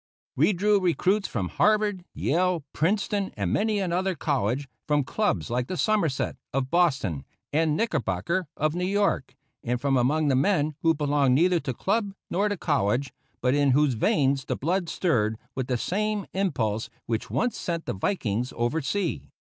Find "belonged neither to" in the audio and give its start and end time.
10.95-11.73